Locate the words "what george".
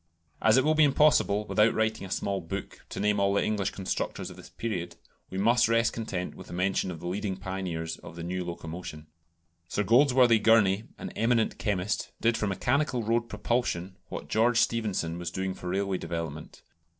14.09-14.57